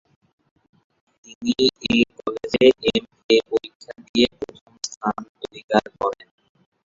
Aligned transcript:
তিনি 1.23 1.51
এ 1.89 1.95
কলেজে 2.17 2.65
এমএ 2.91 3.37
পরীক্ষা 3.49 3.93
দিয়ে 4.05 4.27
প্রথম 4.39 4.73
স্থান 4.85 5.15
অধিকার 5.43 5.83
করেন। 5.99 6.27